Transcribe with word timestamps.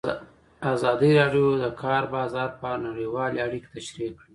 ازادي 0.73 1.09
راډیو 1.19 1.45
د 1.57 1.57
د 1.63 1.65
کار 1.81 2.03
بازار 2.15 2.49
په 2.59 2.65
اړه 2.71 2.83
نړیوالې 2.87 3.37
اړیکې 3.45 3.69
تشریح 3.75 4.11
کړي. 4.17 4.29